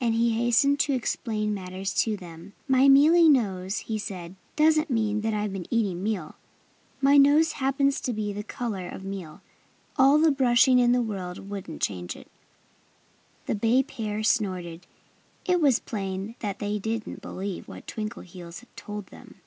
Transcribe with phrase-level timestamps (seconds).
[0.00, 2.52] And he hastened to explain matters to them.
[2.68, 6.36] "My mealy nose," he said, "doesn't mean that I've been eating meal.
[7.00, 9.40] My nose happens to be the color of meal.
[9.96, 12.28] All the brushing in the world wouldn't change it."
[13.46, 14.86] The bay pair snorted.
[15.44, 19.40] It was plain that they didn't believe what Twinkleheels told them.